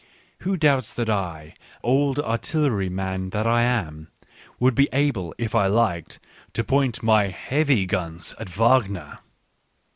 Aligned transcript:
Who 0.39 0.57
doubts 0.57 0.93
that 0.93 1.11
I, 1.11 1.53
old 1.83 2.17
artillery 2.19 2.89
man 2.89 3.29
that 3.29 3.45
I 3.45 3.61
am, 3.61 4.07
would 4.59 4.73
be 4.73 4.89
able 4.91 5.35
if 5.37 5.53
I 5.53 5.67
liked 5.67 6.17
to 6.53 6.63
point 6.63 7.03
my 7.03 7.25
heavy 7.27 7.85
guns 7.85 8.33
at 8.39 8.49
Wagner 8.49 9.19